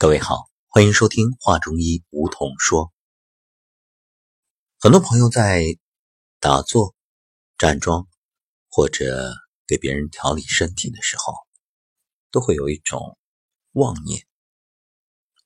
[0.00, 2.90] 各位好，欢迎收听画中医梧桐说。
[4.78, 5.62] 很多朋友在
[6.38, 6.94] 打坐、
[7.58, 8.08] 站桩
[8.70, 9.34] 或者
[9.66, 11.34] 给别人调理身体的时候，
[12.30, 13.18] 都会有一种
[13.72, 14.26] 妄念，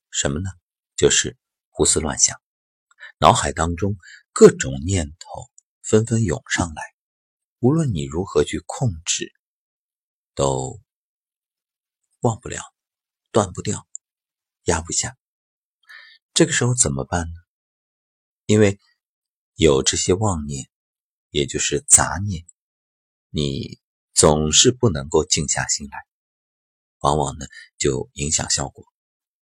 [0.09, 0.49] 什么呢？
[0.95, 1.37] 就是
[1.67, 2.41] 胡思乱想，
[3.17, 3.97] 脑海当中
[4.31, 5.51] 各种念头
[5.81, 6.81] 纷纷涌上来，
[7.59, 9.33] 无论你如何去控制，
[10.33, 10.79] 都
[12.21, 12.61] 忘不了，
[13.33, 13.85] 断不掉。
[14.65, 15.15] 压不下，
[16.33, 17.33] 这个时候怎么办呢？
[18.47, 18.79] 因为
[19.53, 20.69] 有这些妄念，
[21.29, 22.45] 也就是杂念，
[23.29, 23.79] 你
[24.13, 25.99] 总是不能够静下心来，
[26.99, 27.45] 往往呢
[27.77, 28.85] 就影响效果。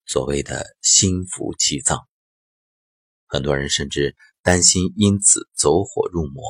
[0.05, 2.07] 所谓的心浮气躁，
[3.25, 6.43] 很多人甚至担心因此走火入魔。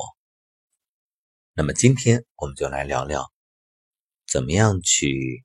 [1.54, 3.32] 那么今天我们就来聊聊，
[4.26, 5.44] 怎么样去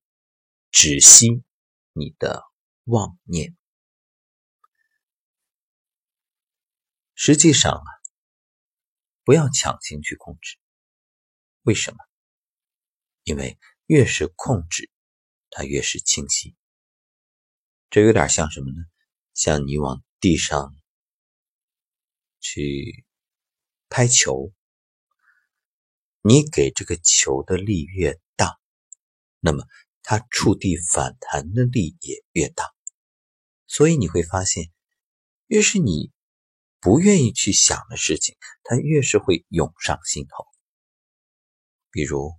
[0.71, 1.41] 止息
[1.93, 2.43] 你的。
[2.85, 3.55] 妄念，
[7.15, 7.85] 实际上啊，
[9.23, 10.57] 不要强行去控制。
[11.61, 11.97] 为什么？
[13.23, 14.91] 因为越是控制，
[15.49, 16.57] 它越是清晰。
[17.89, 18.85] 这有点像什么呢？
[19.33, 20.75] 像你往地上
[22.41, 23.05] 去
[23.87, 24.51] 拍球，
[26.19, 28.59] 你给这个球的力越大，
[29.39, 29.65] 那么
[30.01, 32.72] 它触地反弹的力也越大。
[33.73, 34.71] 所以你会发现，
[35.47, 36.11] 越是你
[36.79, 40.45] 不愿意去想的事情，它越是会涌上心头。
[41.89, 42.35] 比如，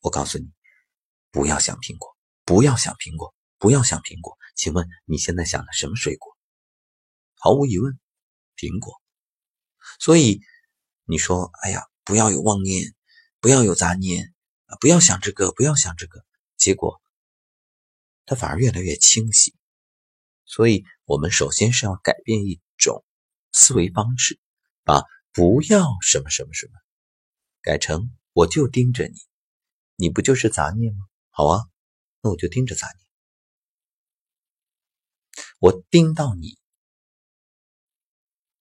[0.00, 0.52] 我告诉你，
[1.30, 4.36] 不要想苹果，不要想苹果，不要想苹果。
[4.54, 6.36] 请问你现在想的什么水果？
[7.36, 7.98] 毫无疑问，
[8.54, 9.00] 苹果。
[9.98, 10.42] 所以
[11.04, 12.94] 你说，哎呀，不要有妄念，
[13.40, 14.34] 不要有杂念，
[14.82, 16.22] 不要想这个，不要想这个。
[16.58, 17.00] 结果，
[18.26, 19.56] 它反而越来越清晰。
[20.44, 23.04] 所以，我们首先是要改变一种
[23.52, 24.38] 思维方式，
[24.84, 26.72] 把“不要什么什么什么”
[27.62, 29.14] 改成“我就盯着你”，
[29.96, 31.06] 你不就是杂念吗？
[31.30, 31.64] 好啊，
[32.20, 32.98] 那我就盯着杂念，
[35.58, 36.58] 我盯到你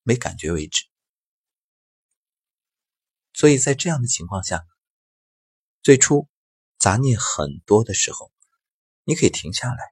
[0.03, 0.85] 没感觉为止。
[3.33, 4.65] 所以在这样的情况下，
[5.81, 6.29] 最初
[6.77, 8.31] 杂念很多的时候，
[9.03, 9.90] 你可以停下来。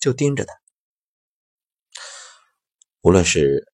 [0.00, 0.54] 就盯着他，
[3.00, 3.72] 无论是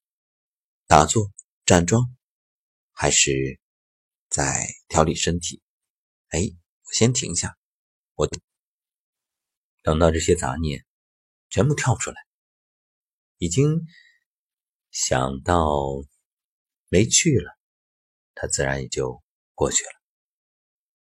[0.87, 1.31] 打坐、
[1.67, 2.17] 站桩，
[2.93, 3.61] 还是
[4.31, 5.63] 在调理身体，
[6.29, 6.41] 哎，
[6.85, 7.59] 我先停下，
[8.15, 8.27] 我
[9.83, 10.87] 等到这些杂念
[11.51, 12.17] 全部跳出来，
[13.37, 13.87] 已经
[14.91, 15.69] 想到
[16.89, 17.55] 没去了，
[18.35, 19.23] 他自然也就
[19.55, 19.91] 过去了。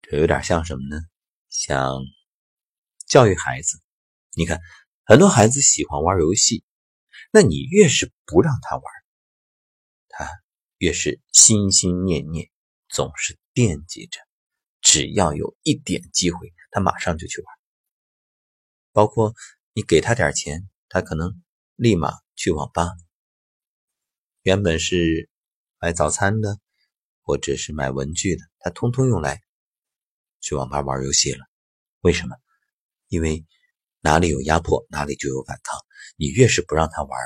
[0.01, 0.99] 这有点像什么呢？
[1.49, 1.99] 像
[3.05, 3.79] 教育孩子，
[4.33, 4.59] 你看。
[5.07, 6.63] 很多孩子喜欢玩游戏，
[7.31, 8.83] 那你越是不让他玩，
[10.09, 10.27] 他
[10.79, 12.49] 越是心心念念，
[12.89, 14.19] 总是惦记着。
[14.81, 17.55] 只要有一点机会，他马上就去玩。
[18.93, 19.35] 包括
[19.73, 21.39] 你给他点钱，他可能
[21.75, 22.87] 立马去网吧。
[24.41, 25.29] 原本是
[25.77, 26.57] 买早餐的，
[27.22, 29.43] 或者是买文具的，他通通用来
[30.41, 31.45] 去网吧玩游戏了。
[31.99, 32.35] 为什么？
[33.07, 33.45] 因为。
[34.05, 35.79] 哪里有压迫，哪里就有反抗。
[36.16, 37.19] 你越是不让他玩，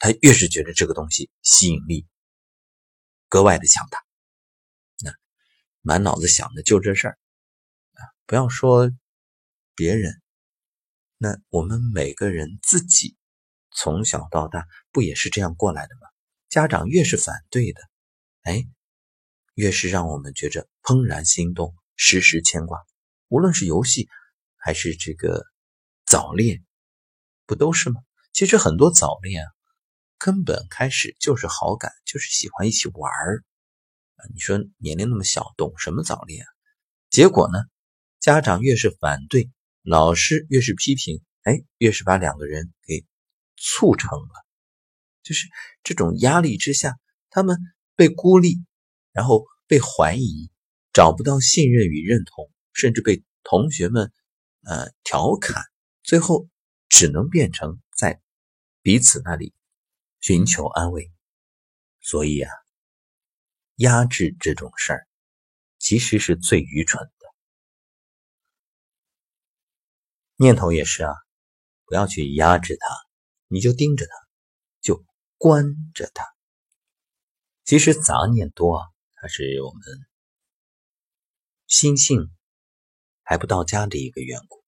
[0.00, 2.04] 他越是觉得这个东西吸引力
[3.28, 4.04] 格外的强大。
[5.04, 5.14] 那
[5.82, 7.18] 满脑子想的就这事儿
[7.92, 8.02] 啊！
[8.26, 8.90] 不要说
[9.76, 10.20] 别人，
[11.16, 13.16] 那我们每个人自己
[13.70, 16.08] 从小到大不也是这样过来的吗？
[16.48, 17.80] 家长越是反对的，
[18.42, 18.64] 哎，
[19.54, 22.84] 越是让我们觉着怦然心动，时时牵挂。
[23.28, 24.08] 无论是游戏
[24.56, 25.46] 还是这个。
[26.06, 26.64] 早恋
[27.46, 28.00] 不都是吗？
[28.32, 29.50] 其实很多早恋啊，
[30.18, 33.44] 根本开始就是好感，就是喜欢一起玩儿
[34.14, 34.22] 啊。
[34.32, 36.48] 你说年龄那么小，懂什么早恋啊？
[37.10, 37.58] 结果呢，
[38.20, 39.50] 家长越是反对，
[39.82, 43.04] 老师越是批评，哎，越是把两个人给
[43.56, 44.46] 促成了。
[45.24, 45.48] 就是
[45.82, 46.94] 这种压力之下，
[47.30, 47.58] 他们
[47.96, 48.64] 被孤立，
[49.10, 50.52] 然后被怀疑，
[50.92, 54.12] 找不到信任与认同，甚至被同学们
[54.62, 55.64] 呃调侃。
[56.06, 56.48] 最后
[56.88, 58.22] 只能变成在
[58.80, 59.52] 彼此那里
[60.20, 61.10] 寻求安慰，
[62.00, 62.52] 所以啊，
[63.74, 65.08] 压制这种事儿
[65.78, 67.26] 其实是最愚蠢的。
[70.36, 71.12] 念头也是啊，
[71.86, 72.86] 不要去压制它，
[73.48, 74.12] 你就盯着它，
[74.80, 75.04] 就
[75.38, 76.24] 关着它。
[77.64, 78.86] 其实杂念多啊，
[79.16, 79.82] 它是我们
[81.66, 82.32] 心性
[83.24, 84.65] 还不到家的一个缘故。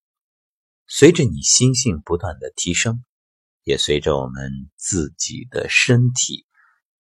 [0.91, 3.05] 随着你心性不断的提升，
[3.63, 6.47] 也随着我们自己的身体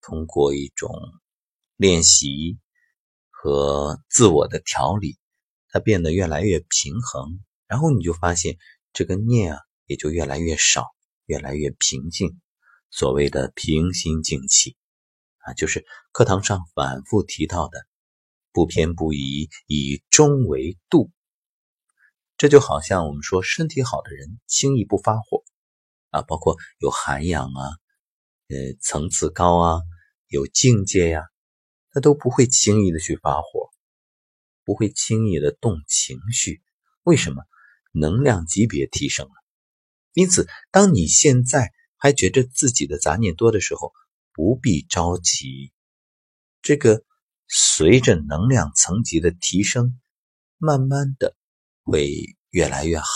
[0.02, 0.90] 通过一种
[1.76, 2.58] 练习
[3.30, 5.16] 和自我的调理，
[5.70, 8.58] 它变得越来越平衡，然后你就发现
[8.92, 10.84] 这个念啊也就越来越少，
[11.24, 12.38] 越来越平静。
[12.90, 14.76] 所谓的平心静气
[15.38, 17.86] 啊，就是课堂上反复提到的
[18.52, 21.10] 不偏不倚，以中为度。
[22.38, 25.42] 这就好像我们说，身体好的人轻易不发火
[26.10, 27.62] 啊，包括有涵养啊，
[28.46, 29.82] 呃，层次高啊，
[30.28, 31.24] 有境界呀，
[31.90, 33.70] 他都不会轻易的去发火，
[34.64, 36.62] 不会轻易的动情绪。
[37.02, 37.42] 为什么？
[37.90, 39.32] 能量级别提升了。
[40.12, 43.92] 因此，当你现在还觉着自己的杂念多的时候，
[44.32, 45.72] 不必着急。
[46.62, 47.02] 这个
[47.48, 49.98] 随着能量层级的提升，
[50.58, 51.34] 慢慢的。
[51.90, 53.06] 会越来越好。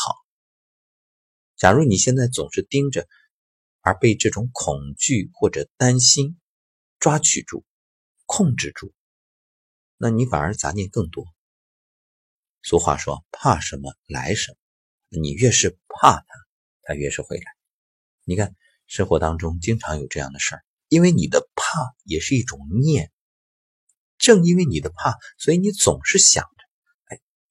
[1.56, 3.06] 假如你现在总是盯着，
[3.82, 6.40] 而被这种恐惧或者担心
[6.98, 7.66] 抓取住、
[8.24, 8.94] 控制住，
[9.98, 11.26] 那你反而杂念更多。
[12.62, 14.56] 俗话说：“怕什么来什么。”
[15.20, 16.26] 你越是怕它，
[16.80, 17.44] 它越是会来。
[18.24, 23.12] 你看，生活当中经常有这样的事儿，因为你的怕也是一种念。
[24.16, 26.48] 正因为你的怕，所以你总是想。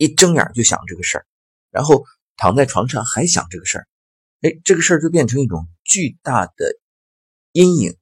[0.01, 1.27] 一睁眼就想这个事儿，
[1.69, 2.05] 然后
[2.35, 3.87] 躺在床上还想这个事儿，
[4.41, 6.79] 哎，这个事儿就变成一种巨大的
[7.51, 7.95] 阴影，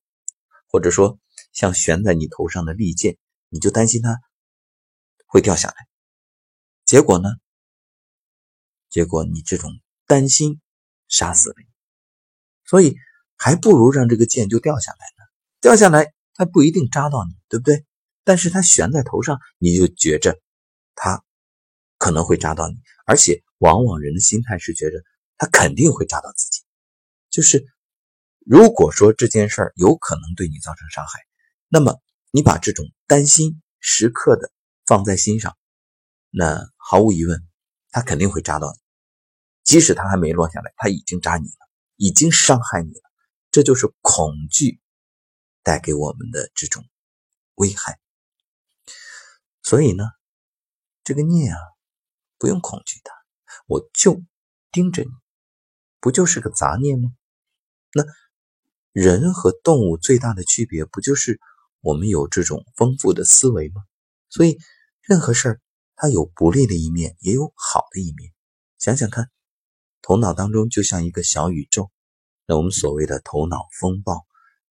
[0.69, 1.19] 或者说
[1.51, 3.17] 像悬在你头上的利剑，
[3.49, 4.17] 你就担心它
[5.25, 5.75] 会掉下来。
[6.85, 7.31] 结果呢？
[8.89, 9.69] 结果你这种
[10.07, 10.61] 担心
[11.09, 11.65] 杀死了你，
[12.63, 12.95] 所以
[13.35, 15.29] 还不如让这个剑就掉下来呢。
[15.59, 17.85] 掉下来它不一定扎到你，对不对？
[18.23, 20.39] 但是它悬在头上，你就觉着
[20.95, 21.25] 它。
[21.99, 22.75] 可能会扎到你，
[23.05, 25.03] 而且往往人的心态是觉得
[25.37, 26.63] 他肯定会扎到自己。
[27.29, 27.67] 就是
[28.39, 31.19] 如果说这件事儿有可能对你造成伤害，
[31.67, 32.01] 那么
[32.31, 34.49] 你把这种担心时刻的
[34.85, 35.57] 放在心上，
[36.29, 37.45] 那毫无疑问，
[37.91, 38.79] 他肯定会扎到你。
[39.63, 43.01] 即使他还没落下来，他已经扎你了，已经伤害你了。
[43.51, 44.79] 这就是恐惧
[45.63, 46.85] 带给我们的这种
[47.55, 47.99] 危害。
[49.61, 50.05] 所以呢，
[51.03, 51.59] 这个孽啊。
[52.39, 53.13] 不用恐惧它，
[53.67, 54.23] 我就
[54.71, 55.09] 盯着你，
[55.99, 57.11] 不就是个杂念吗？
[57.93, 58.03] 那
[58.93, 61.39] 人和动物最大的区别，不就是
[61.81, 63.83] 我们有这种丰富的思维吗？
[64.29, 64.57] 所以
[65.01, 65.61] 任何事儿，
[65.95, 68.31] 它有不利的一面，也有好的一面。
[68.77, 69.29] 想想看，
[70.01, 71.91] 头脑当中就像一个小宇宙，
[72.45, 74.25] 那我们所谓的头脑风暴，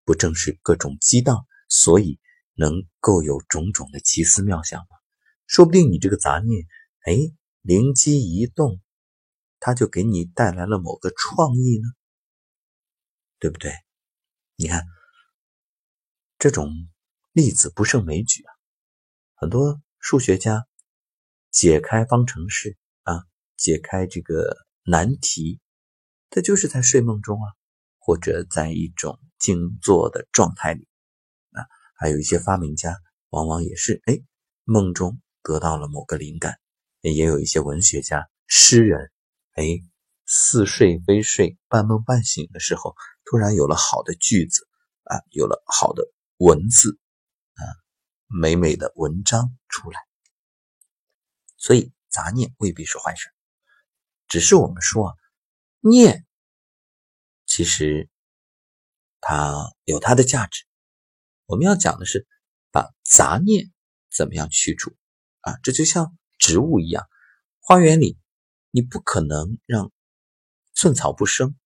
[0.06, 2.19] 不正是各种激荡，所以
[2.55, 4.87] 能够有种种的奇思妙想吗？
[5.47, 6.64] 说不定你这个杂念，
[7.05, 7.37] 哎。
[7.69, 8.81] 灵机一动，
[9.61, 11.87] 他就给你带来了某个创意呢，
[13.38, 13.70] 对不对？
[14.56, 14.87] 你看，
[16.38, 16.73] 这种
[17.32, 18.50] 例子不胜枚举啊。
[19.35, 20.67] 很多数学家
[21.50, 23.26] 解开方程式啊，
[23.59, 25.61] 解开这个难题，
[26.31, 27.53] 他就是在睡梦中啊，
[27.99, 30.88] 或者在一种静坐的状态里
[31.50, 31.69] 啊。
[31.99, 32.97] 还有一些发明家，
[33.29, 34.19] 往往也是哎，
[34.64, 36.59] 梦中得到了某个灵感。
[37.00, 39.12] 也有一些文学家、诗人，
[39.53, 39.65] 哎，
[40.27, 44.67] 似睡非睡、半梦半醒的时候，突然有了好的句子
[45.05, 46.02] 啊，有了好的
[46.38, 46.99] 文字
[47.55, 47.62] 啊，
[48.26, 50.00] 美美的文章出来。
[51.57, 53.28] 所以杂念未必是坏事，
[54.26, 55.14] 只是我们说啊
[55.81, 56.26] 念，
[57.47, 58.09] 其实
[59.21, 60.64] 它有它的价值。
[61.47, 62.26] 我们要讲的是
[62.71, 63.73] 把杂念
[64.11, 64.97] 怎么样去除
[65.40, 66.19] 啊，这就像。
[66.38, 67.07] 植物一样，
[67.61, 68.18] 花园里
[68.71, 69.92] 你不可能让
[70.73, 71.57] 寸草不生，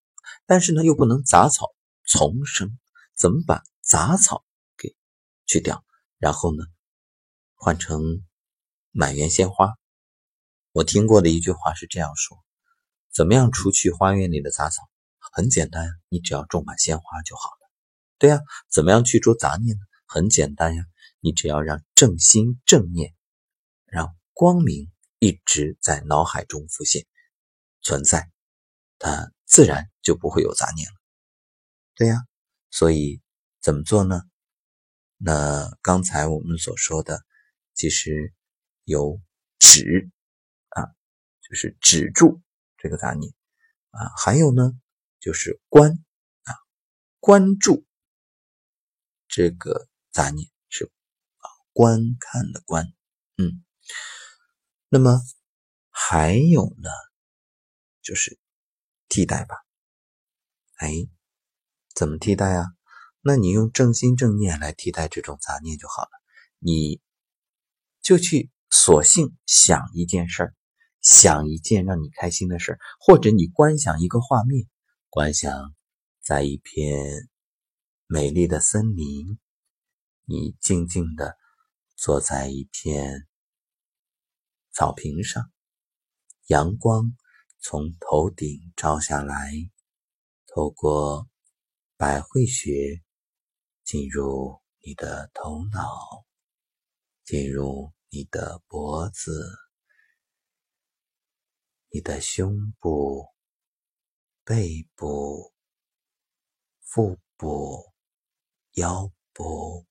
[0.46, 1.68] 但是呢又不能杂草
[2.04, 2.78] 丛生。
[3.14, 4.44] 怎么把杂草
[4.76, 4.96] 给
[5.46, 5.84] 去掉，
[6.18, 6.64] 然后呢
[7.54, 8.24] 换成
[8.90, 9.74] 满园鲜花？
[10.72, 12.42] 我听过的一句话是这样说：
[13.12, 14.82] 怎么样除去花园里的杂草？
[15.34, 17.70] 很简单，你只要种满鲜花就好了。
[18.18, 19.82] 对呀，怎么样去除杂念呢？
[20.06, 20.84] 很简单呀，
[21.20, 23.14] 你只要让正心正念，
[23.86, 24.16] 让。
[24.34, 27.06] 光明一直在脑海中浮现、
[27.82, 28.30] 存在，
[28.98, 30.94] 它自然就不会有杂念了。
[31.94, 32.16] 对呀，
[32.70, 33.20] 所以
[33.60, 34.22] 怎么做呢？
[35.18, 37.24] 那刚才我们所说的，
[37.74, 38.32] 其实
[38.84, 39.20] 有
[39.58, 40.10] 止
[40.70, 40.82] 啊，
[41.42, 42.40] 就是止住
[42.78, 43.32] 这个杂念
[43.90, 44.72] 啊，还有呢，
[45.20, 45.92] 就是观
[46.44, 46.54] 啊，
[47.20, 47.84] 关注
[49.28, 52.92] 这个杂念是啊，观看的观，
[53.36, 53.62] 嗯。
[54.94, 55.22] 那么
[55.88, 56.90] 还有呢，
[58.02, 58.38] 就是
[59.08, 59.56] 替代吧。
[60.76, 60.92] 哎，
[61.94, 62.66] 怎么替代啊？
[63.22, 66.10] 那你用正心正念来替代这种杂念就好了。
[66.58, 67.00] 你
[68.02, 70.54] 就去索性想一件事儿，
[71.00, 74.68] 想一件让你开心的事儿，或者你观想一个画面，
[75.08, 75.74] 观想
[76.20, 77.30] 在一片
[78.06, 79.38] 美丽的森林，
[80.26, 81.38] 你静静的
[81.96, 83.26] 坐在一片
[84.72, 85.50] 草坪上，
[86.46, 87.16] 阳光
[87.60, 89.52] 从头顶照下来，
[90.46, 91.28] 透过
[91.96, 93.02] 百会穴
[93.84, 96.24] 进入你的头脑。
[97.24, 99.48] 进入你的脖子、
[101.88, 103.28] 你的胸部、
[104.44, 105.54] 背部、
[106.80, 107.92] 腹部、
[108.72, 109.86] 腰部，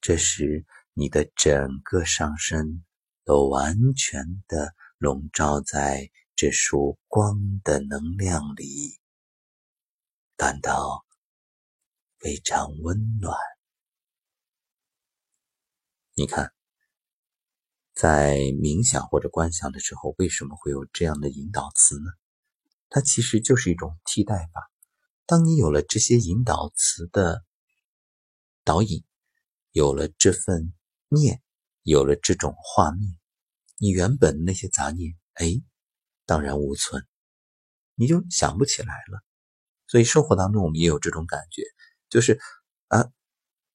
[0.00, 2.84] 这时你的整个上身
[3.30, 8.98] 都完全的笼罩在这束光的能量里，
[10.36, 11.04] 感到
[12.18, 13.38] 非常温暖。
[16.14, 16.52] 你看，
[17.94, 22.10] 在冥想或者观想的时候，为什么会有这样的引导词呢？
[22.88, 24.72] 它其实就是一种替代法。
[25.24, 27.44] 当你有了这些引导词的
[28.64, 29.04] 导引，
[29.70, 30.74] 有了这份
[31.06, 31.40] 念，
[31.84, 33.19] 有了这种画面，
[33.80, 35.46] 你原本那些杂念，哎，
[36.26, 37.06] 荡然无存，
[37.94, 39.22] 你就想不起来了。
[39.86, 41.62] 所以生活当中我们也有这种感觉，
[42.10, 42.38] 就是
[42.88, 43.10] 啊。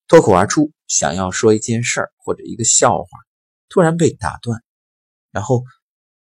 [0.07, 3.09] 脱口而出，想要说一件事儿或者一个笑话，
[3.69, 4.61] 突然被打断，
[5.31, 5.63] 然后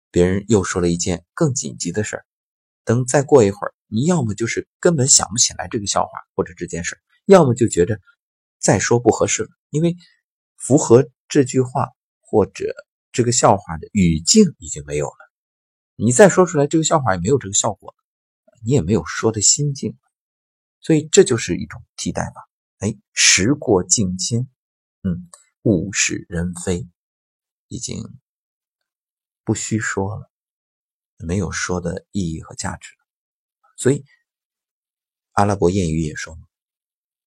[0.09, 2.25] 别人又说了一件更紧急的事儿。
[2.83, 8.01] 等再过一会儿，你要么就是根本想不起来这个笑话或者这件事儿要么就觉得
[8.57, 9.95] 再说不合适了，因为
[10.57, 11.89] 符合这句话
[12.21, 12.73] 或者
[13.11, 15.17] 这个笑话的语境已经没有了。
[15.95, 17.95] 你再说出来这个笑话也没有这个效果，
[18.63, 19.97] 你也没有说的心境，
[20.79, 22.41] 所以这就是一种替代吧。
[22.77, 24.47] 哎，时过境迁，
[25.03, 25.29] 嗯，
[25.63, 26.87] 物是人非，
[27.67, 28.01] 已经
[29.43, 30.31] 不需说了，
[31.17, 33.05] 没有说的意义和价值了。
[33.75, 34.05] 所以，
[35.33, 36.37] 阿拉伯谚语也说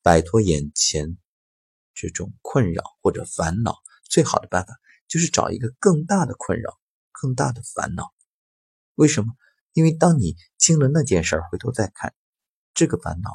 [0.03, 1.19] 摆脱眼前
[1.93, 4.73] 这种困扰或者烦恼，最好的办法
[5.13, 8.15] 就是找一个更大的困扰、更大的烦恼。
[8.95, 9.35] 为什么？
[9.75, 12.15] 因为当你经了那件事儿，回头再看
[12.73, 13.31] 这个烦恼。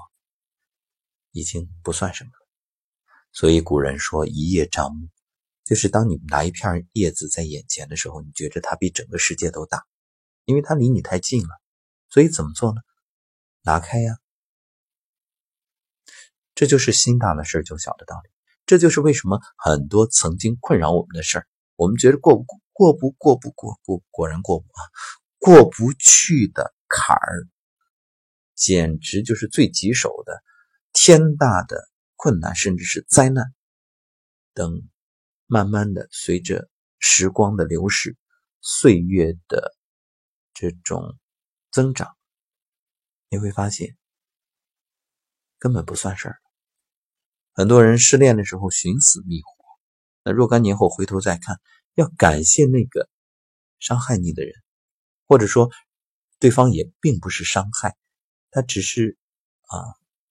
[1.33, 2.47] 已经不算什么了，
[3.31, 5.07] 所以古人说“一叶障目”，
[5.63, 9.85] 就是当你拿一片叶子在眼前的时候，你觉得它比整个世界都大，
[10.45, 11.49] 因为它离你太近了。
[12.09, 12.81] 所以怎么做呢？
[13.61, 14.17] 拿开呀！
[16.55, 18.31] 这就是心大了事就小的道理。
[18.65, 22.43] 这就是为什么很多曾经困扰我们的事儿，我们觉得过不
[22.73, 24.81] 过不过不过不果然过不啊，
[25.37, 27.47] 过不去的坎儿，
[28.55, 30.43] 简直就是最棘手的。
[30.91, 33.53] 天大的困难，甚至是灾难，
[34.53, 34.81] 等
[35.45, 36.67] 慢慢的随着
[36.97, 38.17] 时光的流逝，
[38.61, 39.75] 岁月的
[40.55, 41.15] 这种
[41.71, 42.17] 增长，
[43.29, 43.95] 你会发现
[45.59, 46.37] 根本不算事儿。
[47.53, 49.56] 很多人失恋的时候寻死觅活，
[50.27, 51.61] 那若干年后回头再看，
[51.93, 53.07] 要感谢那个
[53.79, 54.53] 伤害你的人，
[55.25, 55.71] 或者说
[56.37, 57.95] 对方也并不是伤害，
[58.51, 59.17] 他只是
[59.67, 59.79] 啊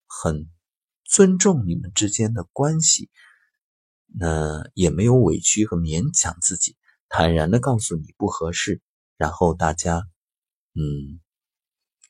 [0.06, 0.50] 很。
[1.08, 3.10] 尊重你们之间的关系，
[4.08, 6.76] 那也没有委屈和勉强自己，
[7.08, 8.82] 坦然的告诉你不合适，
[9.16, 10.02] 然后大家，
[10.74, 11.20] 嗯，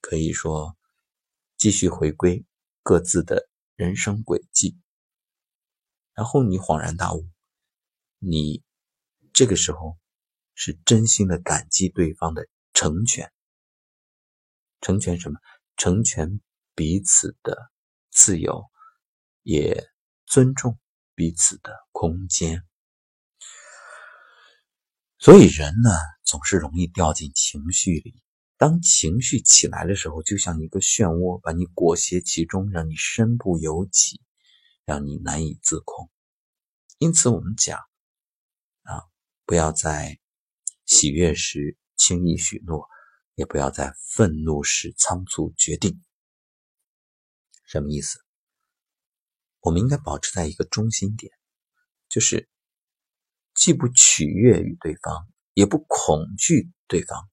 [0.01, 0.79] 可以说
[1.59, 2.47] 继续回归
[2.83, 4.79] 各自的人生轨迹，
[6.15, 7.29] 然后你恍然大悟，
[8.19, 8.63] 你
[9.33, 9.99] 这个时候
[10.55, 13.33] 是真心的感激对方的成全，
[14.81, 15.39] 成全什么？
[15.77, 16.41] 成全
[16.75, 17.71] 彼此的
[18.11, 18.71] 自由。
[19.49, 19.89] 也
[20.27, 20.77] 尊重
[21.15, 22.65] 彼此的空间，
[25.21, 25.91] 所以人呢
[26.25, 28.21] 总是容易掉进情绪里。
[28.57, 34.21] 当情绪起来的时候，就像一个漩涡，把你裹挟其中，让你身不由己，
[34.85, 36.11] 让你难以自控。
[36.99, 37.79] 因此，我们讲，
[39.47, 40.19] 不要在
[40.85, 42.89] 喜悦时轻易许诺，
[43.37, 46.03] 也不要在愤怒时仓促决定。
[47.65, 48.19] 什么意思？
[49.61, 51.33] 我们应该保持在一个中心点，
[52.09, 52.49] 就是
[53.55, 57.31] 既不取悦于对方，也不恐惧对方，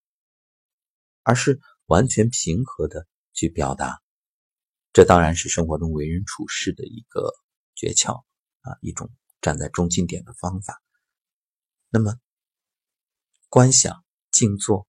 [1.24, 4.03] 而是完全平和的去表达。
[4.91, 7.34] 这当然是生活中为人处事的一个
[7.74, 8.24] 诀窍
[8.62, 10.79] 啊，一种站在中心点的方法。
[11.96, 12.20] 那么，
[13.50, 14.88] 观想、静坐、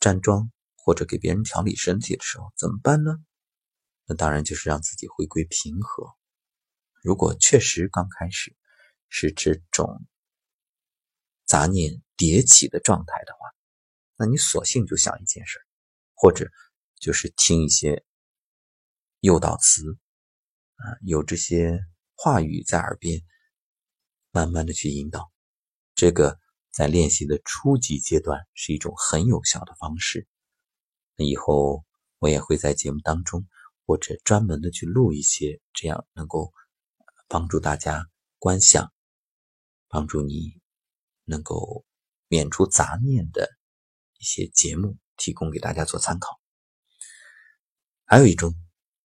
[0.00, 3.18] 站桩或者给别人调理身体的时候怎么办呢？
[4.06, 6.16] 那当然就是让自己回归平和。
[7.02, 8.56] 如果确实刚开始
[9.10, 10.06] 是这种
[11.44, 13.54] 杂念迭起的状态的话，
[14.16, 15.60] 那你索性就想一件事，
[16.14, 16.50] 或者
[16.98, 18.02] 就是听一些
[19.20, 19.98] 诱导词
[20.76, 21.80] 啊，有这些
[22.14, 23.20] 话语在耳边，
[24.30, 25.33] 慢慢的去引导。
[26.04, 26.38] 这个
[26.70, 30.28] 在练习的初级阶段是一种很有效的方式。
[31.16, 31.82] 那以后
[32.18, 33.48] 我也会在节目当中，
[33.86, 36.52] 或者专门的去录一些这样能够
[37.26, 38.06] 帮助大家
[38.38, 38.92] 观想，
[39.88, 40.60] 帮助你
[41.24, 41.86] 能够
[42.28, 43.48] 免除杂念的
[44.18, 46.38] 一些节目，提供给大家做参考。
[48.04, 48.54] 还有一种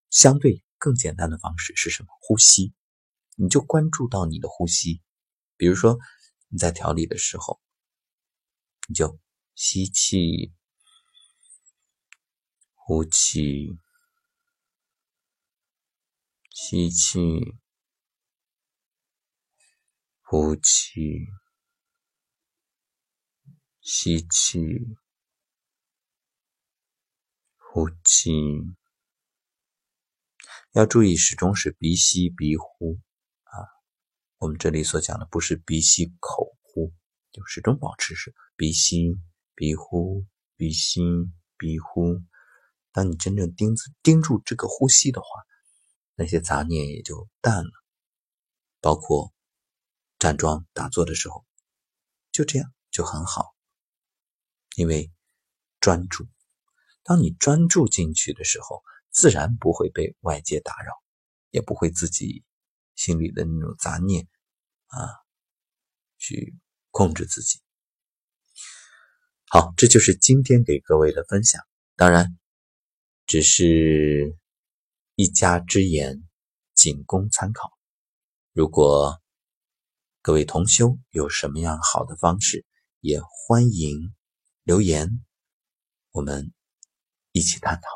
[0.09, 2.09] 相对更简单的方式是什么？
[2.19, 2.73] 呼吸，
[3.37, 5.01] 你就关注到你的呼吸，
[5.55, 5.97] 比如说
[6.49, 7.61] 你在调理的时候，
[8.87, 9.19] 你就
[9.55, 10.53] 吸气。
[12.91, 13.77] 呼气，
[16.49, 17.19] 吸气，
[20.23, 21.27] 呼气，
[23.79, 24.97] 吸气，
[27.57, 28.31] 呼气。
[30.71, 32.99] 要注意，始终是鼻吸鼻呼。
[34.39, 36.93] 我们这里所讲的不是鼻吸口呼，
[37.29, 39.17] 就始终保持是鼻吸
[39.53, 41.01] 鼻呼，鼻吸
[41.57, 42.21] 鼻呼。
[42.93, 45.27] 当你真正盯盯住这个呼吸的话，
[46.15, 47.71] 那些杂念也就淡了。
[48.79, 49.33] 包括
[50.17, 51.45] 站桩打坐的时候，
[52.31, 53.53] 就这样就很好。
[54.77, 55.11] 因为
[55.81, 56.25] 专注，
[57.03, 60.93] 当你专注进去的时候，自然不会被外界打扰，
[61.51, 62.45] 也不会自己
[62.99, 64.27] 心里的那种杂念
[64.87, 64.99] 啊
[66.17, 66.57] 去
[66.91, 67.61] 控制自己。
[69.47, 71.63] 好，这就是今天给各位的分享。
[71.95, 72.35] 当然。
[73.31, 74.35] 只是
[75.13, 76.27] 一家之言，
[76.73, 77.71] 仅供参考。
[78.53, 79.21] 如果
[80.23, 82.65] 各位同修有什么样好的方式，
[83.01, 84.15] 也欢迎
[84.63, 85.23] 留言，
[86.09, 86.51] 我们
[87.31, 87.87] 一起探讨。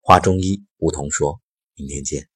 [0.00, 1.42] 华中医梧桐说
[1.74, 2.29] ：“明天见。”